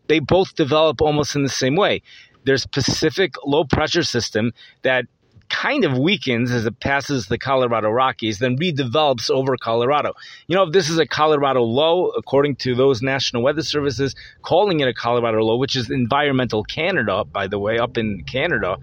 They 0.07 0.19
both 0.19 0.55
develop 0.55 1.01
almost 1.01 1.35
in 1.35 1.43
the 1.43 1.49
same 1.49 1.75
way. 1.75 2.01
There's 2.45 2.65
Pacific 2.65 3.35
low 3.45 3.63
pressure 3.63 4.03
system 4.03 4.51
that 4.81 5.05
kind 5.53 5.85
of 5.85 5.97
weakens 5.97 6.51
as 6.51 6.65
it 6.65 6.79
passes 6.79 7.27
the 7.27 7.37
Colorado 7.37 7.89
Rockies, 7.89 8.39
then 8.39 8.57
redevelops 8.57 9.29
over 9.29 9.55
Colorado. 9.55 10.13
You 10.47 10.55
know, 10.55 10.63
if 10.63 10.73
this 10.73 10.89
is 10.89 10.97
a 10.97 11.05
Colorado 11.05 11.61
low, 11.61 12.09
according 12.09 12.55
to 12.57 12.75
those 12.75 13.01
National 13.01 13.43
Weather 13.43 13.61
Services 13.61 14.15
calling 14.41 14.79
it 14.79 14.87
a 14.87 14.93
Colorado 14.93 15.41
low, 15.41 15.57
which 15.57 15.75
is 15.75 15.91
environmental 15.91 16.63
Canada, 16.63 17.23
by 17.23 17.47
the 17.47 17.59
way, 17.59 17.77
up 17.77 17.97
in 17.97 18.23
Canada. 18.25 18.77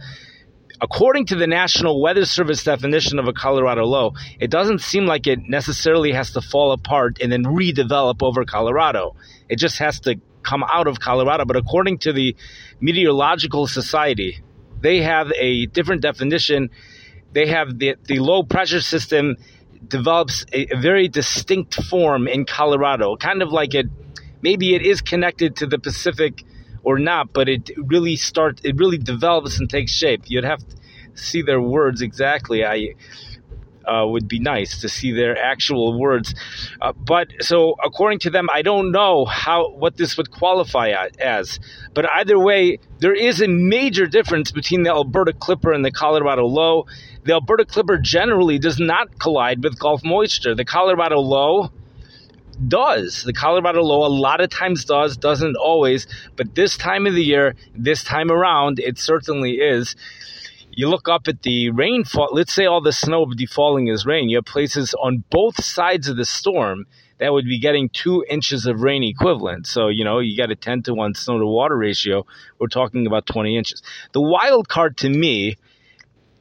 According 0.80 1.26
to 1.26 1.34
the 1.34 1.46
National 1.46 2.00
Weather 2.00 2.24
Service 2.24 2.62
definition 2.62 3.18
of 3.18 3.26
a 3.26 3.32
Colorado 3.32 3.84
low, 3.84 4.12
it 4.38 4.50
doesn't 4.50 4.80
seem 4.80 5.04
like 5.06 5.26
it 5.26 5.40
necessarily 5.48 6.12
has 6.12 6.30
to 6.32 6.40
fall 6.40 6.72
apart 6.72 7.18
and 7.20 7.30
then 7.30 7.44
redevelop 7.44 8.22
over 8.22 8.44
Colorado. 8.44 9.16
It 9.48 9.56
just 9.56 9.78
has 9.78 10.00
to 10.00 10.16
come 10.42 10.64
out 10.64 10.86
of 10.86 11.00
Colorado. 11.00 11.44
But 11.44 11.56
according 11.56 11.98
to 11.98 12.12
the 12.12 12.34
Meteorological 12.80 13.66
Society, 13.66 14.40
they 14.80 15.02
have 15.02 15.32
a 15.36 15.66
different 15.66 16.02
definition. 16.02 16.70
They 17.32 17.46
have 17.48 17.78
the, 17.78 17.96
the 18.04 18.18
low 18.18 18.42
pressure 18.42 18.80
system 18.80 19.36
develops 19.86 20.44
a, 20.52 20.74
a 20.74 20.80
very 20.80 21.08
distinct 21.08 21.74
form 21.84 22.28
in 22.28 22.44
Colorado, 22.44 23.16
kind 23.16 23.42
of 23.42 23.50
like 23.50 23.74
it, 23.74 23.86
maybe 24.42 24.74
it 24.74 24.82
is 24.82 25.00
connected 25.00 25.56
to 25.56 25.66
the 25.66 25.78
Pacific 25.78 26.44
or 26.82 26.98
not, 26.98 27.32
but 27.32 27.48
it 27.48 27.70
really 27.76 28.16
starts, 28.16 28.62
it 28.64 28.76
really 28.76 28.98
develops 28.98 29.58
and 29.58 29.68
takes 29.68 29.92
shape. 29.92 30.22
You'd 30.26 30.44
have 30.44 30.60
to 30.60 30.76
see 31.14 31.42
their 31.42 31.60
words 31.60 32.00
exactly. 32.02 32.64
I, 32.64 32.94
uh, 33.90 34.06
would 34.06 34.28
be 34.28 34.38
nice 34.38 34.80
to 34.80 34.88
see 34.88 35.12
their 35.12 35.36
actual 35.36 35.98
words. 35.98 36.34
Uh, 36.80 36.92
but 36.92 37.28
so, 37.40 37.74
according 37.84 38.20
to 38.20 38.30
them, 38.30 38.46
I 38.52 38.62
don't 38.62 38.92
know 38.92 39.24
how 39.24 39.70
what 39.70 39.96
this 39.96 40.16
would 40.16 40.30
qualify 40.30 40.92
as. 41.18 41.58
But 41.92 42.08
either 42.10 42.38
way, 42.38 42.78
there 43.00 43.14
is 43.14 43.42
a 43.42 43.48
major 43.48 44.06
difference 44.06 44.52
between 44.52 44.84
the 44.84 44.90
Alberta 44.90 45.32
Clipper 45.32 45.72
and 45.72 45.84
the 45.84 45.90
Colorado 45.90 46.46
Low. 46.46 46.86
The 47.24 47.32
Alberta 47.32 47.64
Clipper 47.64 47.98
generally 47.98 48.58
does 48.58 48.78
not 48.78 49.18
collide 49.18 49.62
with 49.62 49.78
Gulf 49.78 50.02
moisture. 50.04 50.54
The 50.54 50.64
Colorado 50.64 51.18
Low 51.18 51.70
does. 52.68 53.22
The 53.24 53.32
Colorado 53.32 53.82
low 53.82 54.06
a 54.06 54.12
lot 54.12 54.40
of 54.40 54.50
times 54.50 54.84
does, 54.84 55.16
doesn't 55.16 55.56
always, 55.56 56.06
but 56.36 56.54
this 56.54 56.76
time 56.76 57.06
of 57.06 57.14
the 57.14 57.24
year, 57.24 57.54
this 57.74 58.04
time 58.04 58.30
around, 58.30 58.78
it 58.78 58.98
certainly 58.98 59.52
is 59.52 59.96
you 60.72 60.88
look 60.88 61.08
up 61.08 61.28
at 61.28 61.42
the 61.42 61.70
rainfall, 61.70 62.28
let's 62.32 62.52
say 62.52 62.66
all 62.66 62.80
the 62.80 62.92
snow 62.92 63.24
would 63.24 63.36
be 63.36 63.46
falling 63.46 63.86
rain. 64.06 64.28
You 64.28 64.38
have 64.38 64.44
places 64.44 64.94
on 64.94 65.24
both 65.30 65.62
sides 65.64 66.08
of 66.08 66.16
the 66.16 66.24
storm 66.24 66.86
that 67.18 67.32
would 67.32 67.44
be 67.44 67.60
getting 67.60 67.88
two 67.90 68.24
inches 68.28 68.66
of 68.66 68.80
rain 68.80 69.02
equivalent. 69.02 69.66
So, 69.66 69.88
you 69.88 70.04
know, 70.04 70.20
you 70.20 70.36
got 70.36 70.50
a 70.50 70.56
10 70.56 70.84
to 70.84 70.94
1 70.94 71.14
snow 71.14 71.38
to 71.38 71.46
water 71.46 71.76
ratio. 71.76 72.24
We're 72.58 72.68
talking 72.68 73.06
about 73.06 73.26
20 73.26 73.56
inches. 73.56 73.82
The 74.12 74.22
wild 74.22 74.68
card 74.68 74.96
to 74.98 75.08
me 75.08 75.56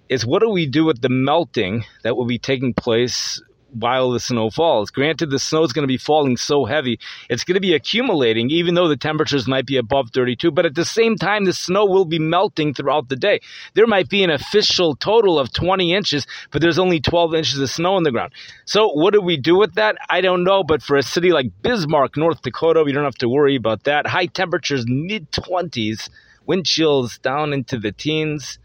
is 0.08 0.26
what 0.26 0.42
do 0.42 0.50
we 0.50 0.68
do 0.68 0.86
with 0.86 1.02
the 1.02 1.10
melting 1.10 1.84
that 2.04 2.16
will 2.16 2.26
be 2.26 2.40
taking 2.40 2.74
place 2.74 3.42
while 3.72 4.12
the 4.12 4.20
snow 4.20 4.50
falls. 4.50 4.90
Granted, 4.92 5.30
the 5.30 5.40
snow 5.40 5.64
is 5.64 5.74
going 5.74 5.84
to 5.84 5.88
be 5.88 5.98
falling 5.98 6.38
so 6.38 6.66
heavy, 6.66 7.00
it's 7.30 7.44
going 7.44 7.56
to 7.56 7.62
be 7.62 7.74
accumulating, 7.74 8.50
even 8.50 8.76
though 8.76 8.88
the 8.88 8.98
temperatures 8.98 9.48
might 9.48 9.66
be 9.66 9.78
above 9.78 10.10
32. 10.14 10.52
But 10.52 10.66
at 10.66 10.76
the 10.76 10.86
same 10.86 11.16
time, 11.16 11.46
the 11.46 11.54
snow 11.54 11.86
will 11.86 12.06
be 12.06 12.20
melting 12.20 12.74
throughout 12.74 13.10
the 13.10 13.16
day. 13.16 13.42
There 13.74 13.88
might 13.88 14.10
be 14.10 14.24
an 14.24 14.30
official 14.30 14.96
total 14.96 15.40
of 15.40 15.54
20 15.54 15.94
inches, 15.94 16.26
but 16.52 16.62
there's 16.62 16.80
only 16.80 17.00
12 17.00 17.36
inches 17.36 17.60
of 17.60 17.70
snow 17.70 17.96
on 17.96 18.04
the 18.04 18.12
ground. 18.12 18.34
So, 18.66 18.90
what 18.90 19.14
do 19.14 19.22
we 19.22 19.38
do 19.38 19.58
with 19.58 19.76
that? 19.76 19.98
I 20.10 20.22
don't 20.22 20.44
know. 20.44 20.64
But 20.64 20.82
for 20.82 20.98
a 20.98 21.04
city 21.04 21.32
like 21.32 21.52
Bismarck, 21.62 22.18
North 22.18 22.42
Dakota, 22.42 22.84
we 22.84 22.92
don't 22.92 23.04
have 23.04 23.16
to 23.16 23.30
worry 23.30 23.56
about 23.56 23.84
that. 23.86 24.08
High 24.08 24.28
temperatures, 24.28 24.86
mid 24.88 25.32
20s, 25.32 26.10
wind 26.46 26.66
chills 26.66 27.18
down 27.20 27.54
into 27.54 27.78
the 27.78 27.92
teens, 27.92 28.60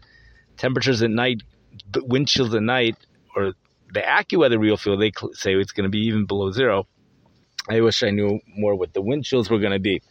temperatures 0.57 1.01
at 1.01 1.11
night, 1.11 1.43
wind 1.95 2.27
chills 2.27 2.53
at 2.53 2.63
night, 2.63 2.95
or 3.35 3.53
the 3.95 4.01
AccuWeather 4.01 4.59
real 4.59 4.77
feel, 4.77 4.97
they 4.97 5.11
say 5.31 5.55
it's 5.55 5.71
going 5.71 5.85
to 5.85 5.89
be 5.89 6.05
even 6.05 6.25
below 6.25 6.51
zero. 6.51 6.85
I 7.69 7.79
wish 7.79 8.03
I 8.03 8.11
knew 8.11 8.39
more 8.45 8.75
what 8.75 8.93
the 8.93 9.01
wind 9.01 9.23
chills 9.23 9.49
were 9.49 9.57
going 9.57 9.71
to 9.71 9.79
be. 9.79 10.01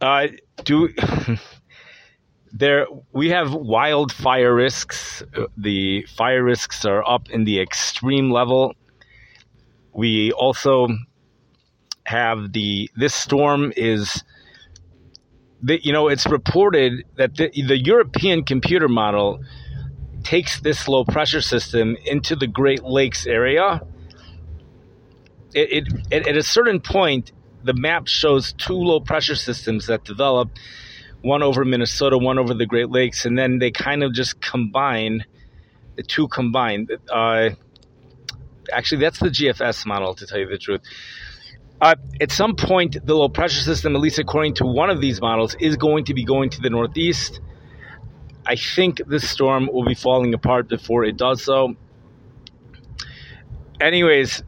Uh, 0.00 0.26
do 0.64 0.88
there 2.52 2.86
we 3.12 3.30
have 3.30 3.54
wildfire 3.54 4.52
risks. 4.52 5.22
The 5.56 6.04
fire 6.16 6.42
risks 6.42 6.84
are 6.84 7.08
up 7.08 7.30
in 7.30 7.44
the 7.44 7.60
extreme 7.60 8.32
level. 8.32 8.74
We 9.94 10.32
also 10.32 10.88
have 12.04 12.52
the 12.52 12.90
this 12.96 13.14
storm 13.14 13.72
is 13.76 14.24
the, 15.62 15.80
you 15.84 15.92
know 15.92 16.08
it's 16.08 16.26
reported 16.26 17.04
that 17.14 17.36
the, 17.36 17.50
the 17.50 17.78
European 17.78 18.42
computer 18.42 18.88
model 18.88 19.38
takes 20.24 20.60
this 20.60 20.88
low 20.88 21.04
pressure 21.04 21.40
system 21.40 21.96
into 22.04 22.36
the 22.36 22.46
Great 22.46 22.82
Lakes 22.82 23.26
area, 23.26 23.82
it, 25.54 25.86
it, 26.10 26.26
at 26.26 26.36
a 26.36 26.42
certain 26.42 26.80
point, 26.80 27.32
the 27.64 27.74
map 27.74 28.08
shows 28.08 28.52
two 28.54 28.74
low 28.74 29.00
pressure 29.00 29.36
systems 29.36 29.86
that 29.86 30.04
develop 30.04 30.50
one 31.20 31.42
over 31.42 31.64
Minnesota, 31.64 32.18
one 32.18 32.38
over 32.38 32.54
the 32.54 32.66
Great 32.66 32.90
Lakes, 32.90 33.24
and 33.24 33.38
then 33.38 33.58
they 33.58 33.70
kind 33.70 34.02
of 34.02 34.12
just 34.12 34.40
combine 34.40 35.24
the 35.96 36.02
two 36.02 36.26
combined. 36.28 36.90
Uh, 37.08 37.50
actually, 38.72 39.00
that's 39.00 39.20
the 39.20 39.28
GFS 39.28 39.86
model, 39.86 40.14
to 40.14 40.26
tell 40.26 40.38
you 40.38 40.48
the 40.48 40.58
truth. 40.58 40.80
Uh, 41.80 41.94
at 42.20 42.30
some 42.30 42.56
point, 42.56 42.96
the 43.04 43.14
low 43.14 43.28
pressure 43.28 43.60
system, 43.60 43.94
at 43.94 44.00
least 44.00 44.18
according 44.18 44.54
to 44.54 44.64
one 44.64 44.90
of 44.90 45.00
these 45.00 45.20
models, 45.20 45.56
is 45.60 45.76
going 45.76 46.04
to 46.04 46.14
be 46.14 46.24
going 46.24 46.50
to 46.50 46.60
the 46.60 46.70
northeast 46.70 47.40
I 48.46 48.56
think 48.56 49.00
this 49.06 49.28
storm 49.28 49.68
will 49.72 49.84
be 49.84 49.94
falling 49.94 50.34
apart 50.34 50.68
before 50.68 51.04
it 51.04 51.16
does 51.16 51.42
so. 51.42 51.76
Anyways, 53.80 54.42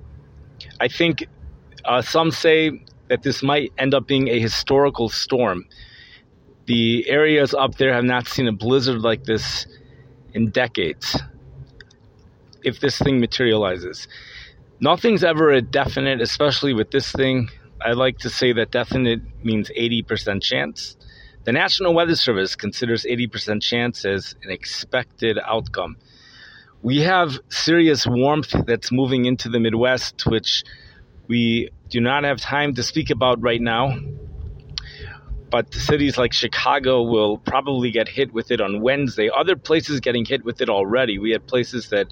I 0.81 0.89
think 0.89 1.27
uh, 1.85 2.03
some 2.03 2.31
say 2.31 2.83
that 3.09 3.23
this 3.23 3.43
might 3.43 3.73
end 3.79 3.95
up 3.95 4.07
being 4.07 4.29
a 4.29 4.41
historical 4.41 5.09
storm. 5.09 5.67
The 6.67 7.09
areas 7.09 7.55
up 7.55 7.77
there 7.77 7.93
have 7.93 8.05
not 8.05 8.27
seen 8.27 8.49
a 8.49 8.53
blizzard 8.53 9.03
like 9.03 9.25
this 9.25 9.67
in 10.33 10.51
decades. 10.51 11.21
If 12.63 12.81
this 12.81 12.99
thing 12.99 13.21
materializes, 13.21 14.09
nothing's 14.81 15.23
ever 15.23 15.51
a 15.51 15.61
definite, 15.61 16.21
especially 16.21 16.73
with 16.73 16.91
this 16.91 17.13
thing. 17.13 17.51
I 17.81 17.93
like 17.93 18.19
to 18.21 18.31
say 18.31 18.53
that 18.55 18.71
definite 18.71 19.21
means 19.45 19.71
80% 19.79 20.43
chance. 20.43 20.97
The 21.45 21.53
National 21.53 21.93
Weather 21.93 22.17
Service 22.17 22.57
considers 22.57 23.05
80% 23.05 23.61
chance 23.61 24.07
as 24.07 24.35
an 24.43 24.51
expected 24.51 25.39
outcome. 25.39 25.99
We 26.83 27.01
have 27.01 27.39
serious 27.51 28.07
warmth 28.07 28.55
that's 28.67 28.91
moving 28.91 29.27
into 29.27 29.51
the 29.51 29.61
Midwest, 29.61 30.25
which 30.25 30.65
we 31.29 31.69
do 31.91 32.01
not 32.01 32.25
have 32.25 32.41
time 32.41 32.75
to 32.77 32.83
speak 32.83 33.11
about 33.11 33.43
right 33.43 33.61
now. 33.61 33.99
But 35.51 35.75
cities 35.75 36.17
like 36.17 36.33
Chicago 36.33 37.03
will 37.03 37.37
probably 37.37 37.91
get 37.91 38.09
hit 38.09 38.33
with 38.33 38.51
it 38.51 38.63
on 38.63 38.81
Wednesday. 38.81 39.29
Other 39.29 39.55
places 39.55 40.01
getting 40.01 40.25
hit 40.25 40.47
with 40.47 40.63
it 40.63 40.71
already. 40.71 41.19
We 41.19 41.33
had 41.33 41.47
places 41.47 41.91
that 41.91 42.07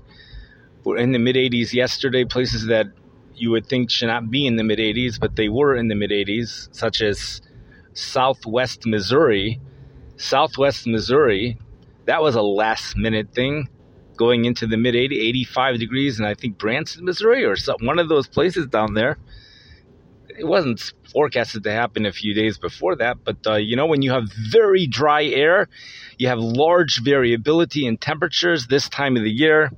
were 0.84 0.98
in 0.98 1.12
the 1.12 1.18
mid 1.18 1.36
80s 1.36 1.72
yesterday, 1.72 2.26
places 2.26 2.66
that 2.66 2.88
you 3.34 3.50
would 3.50 3.66
think 3.66 3.90
should 3.90 4.08
not 4.08 4.30
be 4.30 4.46
in 4.46 4.56
the 4.56 4.64
mid 4.64 4.78
80s, 4.78 5.18
but 5.18 5.36
they 5.36 5.48
were 5.48 5.74
in 5.74 5.88
the 5.88 5.94
mid 5.94 6.10
80s, 6.10 6.68
such 6.76 7.00
as 7.00 7.40
Southwest 7.94 8.86
Missouri. 8.86 9.60
Southwest 10.16 10.86
Missouri, 10.86 11.58
that 12.06 12.22
was 12.22 12.34
a 12.34 12.42
last 12.42 12.96
minute 12.96 13.34
thing 13.34 13.68
going 14.16 14.44
into 14.44 14.66
the 14.66 14.76
mid 14.76 14.94
80, 14.94 15.18
85 15.18 15.78
degrees, 15.78 16.18
and 16.18 16.28
I 16.28 16.34
think 16.34 16.58
Branson, 16.58 17.04
Missouri, 17.04 17.44
or 17.44 17.56
some, 17.56 17.76
one 17.80 17.98
of 17.98 18.08
those 18.08 18.28
places 18.28 18.66
down 18.66 18.94
there. 18.94 19.18
it 20.28 20.46
wasn't 20.46 20.92
forecasted 21.12 21.64
to 21.64 21.72
happen 21.72 22.06
a 22.06 22.12
few 22.12 22.34
days 22.34 22.58
before 22.58 22.96
that. 22.96 23.18
But 23.24 23.38
uh, 23.46 23.56
you 23.56 23.76
know, 23.76 23.86
when 23.86 24.02
you 24.02 24.12
have 24.12 24.24
very 24.32 24.86
dry 24.86 25.24
air, 25.24 25.68
you 26.18 26.28
have 26.28 26.38
large 26.38 27.02
variability 27.02 27.86
in 27.86 27.96
temperatures 27.96 28.66
this 28.66 28.88
time 28.88 29.16
of 29.16 29.22
the 29.22 29.30
year. 29.30 29.72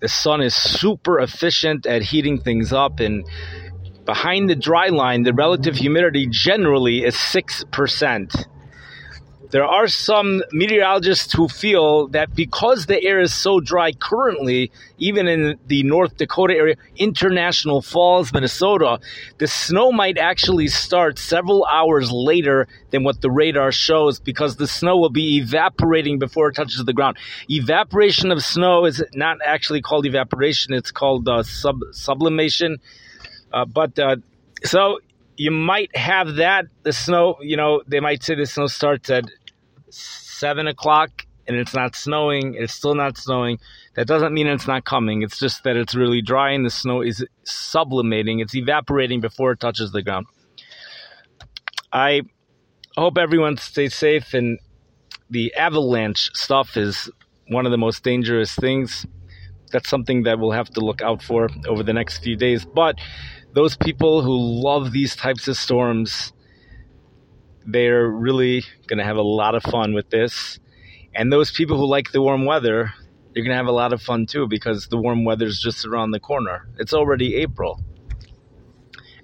The 0.00 0.08
sun 0.08 0.40
is 0.42 0.54
super 0.54 1.20
efficient 1.20 1.86
at 1.86 2.02
heating 2.02 2.40
things 2.40 2.72
up, 2.72 3.00
and 3.00 3.24
behind 4.04 4.50
the 4.50 4.54
dry 4.54 4.88
line, 4.88 5.22
the 5.22 5.32
relative 5.32 5.76
humidity 5.76 6.26
generally 6.26 7.04
is 7.04 7.18
six 7.18 7.64
percent 7.70 8.34
there 9.52 9.66
are 9.66 9.86
some 9.86 10.42
meteorologists 10.50 11.34
who 11.34 11.46
feel 11.46 12.08
that 12.08 12.34
because 12.34 12.86
the 12.86 13.00
air 13.02 13.20
is 13.20 13.34
so 13.34 13.60
dry 13.60 13.92
currently, 13.92 14.72
even 14.96 15.28
in 15.28 15.58
the 15.66 15.82
North 15.82 16.16
Dakota 16.16 16.54
area, 16.54 16.76
International 16.96 17.82
Falls, 17.82 18.32
Minnesota, 18.32 18.98
the 19.36 19.46
snow 19.46 19.92
might 19.92 20.16
actually 20.16 20.68
start 20.68 21.18
several 21.18 21.66
hours 21.66 22.10
later 22.10 22.66
than 22.92 23.04
what 23.04 23.20
the 23.20 23.30
radar 23.30 23.72
shows 23.72 24.18
because 24.18 24.56
the 24.56 24.66
snow 24.66 24.96
will 24.96 25.10
be 25.10 25.36
evaporating 25.36 26.18
before 26.18 26.48
it 26.48 26.54
touches 26.54 26.82
the 26.86 26.94
ground. 26.94 27.18
Evaporation 27.50 28.32
of 28.32 28.42
snow 28.42 28.86
is 28.86 29.04
not 29.12 29.36
actually 29.44 29.82
called 29.82 30.06
evaporation, 30.06 30.72
it's 30.72 30.90
called 30.90 31.28
uh, 31.28 31.42
sub- 31.42 31.92
sublimation. 31.92 32.78
Uh, 33.52 33.64
but 33.64 33.98
uh, 33.98 34.16
so 34.64 34.98
you 35.36 35.50
might 35.50 35.94
have 35.96 36.36
that. 36.36 36.66
The 36.82 36.92
snow, 36.92 37.36
you 37.40 37.56
know, 37.56 37.82
they 37.86 38.00
might 38.00 38.22
say 38.22 38.34
the 38.34 38.46
snow 38.46 38.66
starts 38.66 39.10
at 39.10 39.24
seven 39.90 40.66
o'clock 40.66 41.26
and 41.46 41.56
it's 41.56 41.74
not 41.74 41.96
snowing, 41.96 42.54
it's 42.54 42.72
still 42.72 42.94
not 42.94 43.18
snowing. 43.18 43.58
That 43.94 44.06
doesn't 44.06 44.32
mean 44.32 44.46
it's 44.46 44.66
not 44.66 44.84
coming. 44.84 45.22
It's 45.22 45.38
just 45.38 45.64
that 45.64 45.76
it's 45.76 45.94
really 45.94 46.22
dry 46.22 46.52
and 46.52 46.64
the 46.64 46.70
snow 46.70 47.02
is 47.02 47.24
sublimating. 47.44 48.40
It's 48.40 48.54
evaporating 48.54 49.20
before 49.20 49.52
it 49.52 49.60
touches 49.60 49.92
the 49.92 50.02
ground. 50.02 50.26
I 51.92 52.22
hope 52.96 53.18
everyone 53.18 53.56
stays 53.56 53.94
safe 53.94 54.34
and 54.34 54.58
the 55.30 55.54
avalanche 55.54 56.30
stuff 56.34 56.76
is 56.76 57.10
one 57.48 57.66
of 57.66 57.72
the 57.72 57.78
most 57.78 58.02
dangerous 58.04 58.54
things. 58.54 59.06
That's 59.72 59.88
something 59.88 60.24
that 60.24 60.38
we'll 60.38 60.52
have 60.52 60.70
to 60.70 60.80
look 60.80 61.02
out 61.02 61.22
for 61.22 61.48
over 61.66 61.82
the 61.82 61.92
next 61.92 62.18
few 62.18 62.36
days. 62.36 62.64
But 62.64 62.96
those 63.52 63.76
people 63.76 64.22
who 64.22 64.36
love 64.36 64.92
these 64.92 65.14
types 65.14 65.48
of 65.48 65.56
storms, 65.56 66.32
they're 67.66 68.08
really 68.08 68.64
going 68.86 68.98
to 68.98 69.04
have 69.04 69.16
a 69.16 69.22
lot 69.22 69.54
of 69.54 69.62
fun 69.62 69.94
with 69.94 70.10
this. 70.10 70.58
And 71.14 71.32
those 71.32 71.50
people 71.50 71.76
who 71.76 71.86
like 71.86 72.12
the 72.12 72.22
warm 72.22 72.46
weather, 72.46 72.92
you're 73.34 73.44
going 73.44 73.52
to 73.52 73.56
have 73.56 73.66
a 73.66 73.72
lot 73.72 73.92
of 73.92 74.00
fun 74.00 74.26
too 74.26 74.46
because 74.48 74.88
the 74.88 74.96
warm 74.96 75.24
weather 75.24 75.46
is 75.46 75.60
just 75.60 75.84
around 75.84 76.10
the 76.10 76.20
corner. 76.20 76.66
It's 76.78 76.94
already 76.94 77.36
April. 77.36 77.80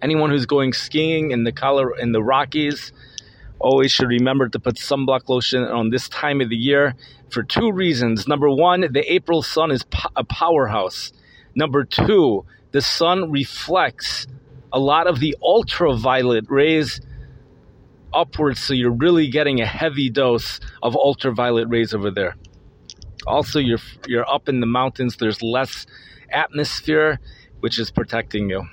Anyone 0.01 0.31
who's 0.31 0.47
going 0.47 0.73
skiing 0.73 1.31
in 1.31 1.45
the 1.45 1.53
color 1.53 1.97
in 1.97 2.13
the 2.13 2.23
Rockies 2.23 2.93
always 3.59 3.91
should 3.91 4.09
remember 4.09 4.49
to 4.49 4.59
put 4.61 4.77
sunblock 4.77 5.29
lotion 5.29 5.65
on 5.65 5.91
this 5.91 6.09
time 6.09 6.41
of 6.41 6.49
the 6.49 6.57
year 6.57 6.95
for 7.31 7.43
two 7.43 7.73
reasons. 7.73 8.29
Number 8.29 8.49
one, 8.49 8.87
the 8.93 9.13
April 9.13 9.43
sun 9.43 9.71
is 9.71 9.85
a 10.15 10.23
powerhouse. 10.23 11.13
Number 11.55 11.85
two, 11.85 12.45
the 12.73 12.83
sun 12.83 13.31
reflects 13.31 14.27
a 14.73 14.79
lot 14.79 15.07
of 15.07 15.21
the 15.21 15.37
ultraviolet 15.43 16.45
rays 16.49 17.01
upwards, 18.13 18.61
so 18.61 18.75
you're 18.75 18.91
really 18.91 19.29
getting 19.29 19.61
a 19.61 19.67
heavy 19.67 20.11
dose 20.11 20.61
of 20.83 20.97
ultraviolet 20.97 21.69
rays 21.69 21.95
over 21.95 22.11
there. 22.11 22.37
Also, 23.27 23.59
you're 23.59 23.79
you're 24.07 24.29
up 24.29 24.49
in 24.49 24.61
the 24.61 24.67
mountains. 24.67 25.17
There's 25.17 25.43
less 25.43 25.87
atmosphere, 26.31 27.19
which 27.61 27.79
is 27.79 27.91
protecting 27.91 28.51
you. 28.51 28.65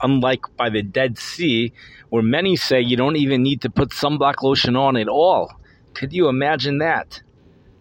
Unlike 0.00 0.56
by 0.56 0.70
the 0.70 0.82
Dead 0.82 1.18
Sea, 1.18 1.72
where 2.10 2.22
many 2.22 2.56
say 2.56 2.80
you 2.80 2.96
don't 2.96 3.16
even 3.16 3.42
need 3.42 3.62
to 3.62 3.70
put 3.70 3.90
sunblock 3.90 4.42
lotion 4.42 4.76
on 4.76 4.96
at 4.96 5.08
all. 5.08 5.52
Could 5.94 6.12
you 6.12 6.28
imagine 6.28 6.78
that? 6.78 7.22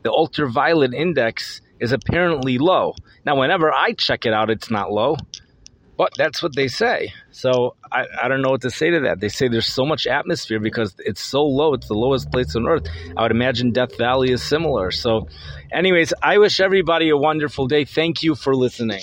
The 0.04 0.12
ultraviolet 0.12 0.94
index 0.94 1.62
is 1.80 1.92
apparently 1.92 2.58
low. 2.58 2.96
Now, 3.26 3.40
whenever 3.40 3.72
I 3.72 3.94
check 3.94 4.26
it 4.26 4.34
out, 4.34 4.50
it's 4.50 4.72
not 4.72 4.92
low. 4.92 5.18
But 5.98 6.14
that's 6.16 6.44
what 6.44 6.56
they 6.56 6.68
say. 6.68 7.12
So 7.32 7.76
I, 7.92 8.06
I 8.22 8.28
don't 8.28 8.42
know 8.44 8.52
what 8.52 8.62
to 8.62 8.70
say 8.70 8.92
to 8.92 9.00
that. 9.02 9.20
They 9.20 9.30
say 9.30 9.48
there's 9.48 9.66
so 9.68 9.86
much 9.86 10.06
atmosphere 10.06 10.60
because 10.60 10.96
it's 11.00 11.22
so 11.22 11.44
low. 11.44 11.74
It's 11.74 11.88
the 11.88 11.96
lowest 11.96 12.32
place 12.32 12.56
on 12.56 12.68
earth. 12.68 12.88
I 13.18 13.24
would 13.24 13.32
imagine 13.32 13.72
Death 13.72 13.98
Valley 13.98 14.32
is 14.32 14.44
similar. 14.44 14.92
So, 14.92 15.28
anyways, 15.72 16.14
I 16.22 16.38
wish 16.38 16.60
everybody 16.60 17.10
a 17.10 17.18
wonderful 17.18 17.68
day. 17.68 17.84
Thank 17.84 18.22
you 18.22 18.36
for 18.36 18.56
listening. 18.56 19.02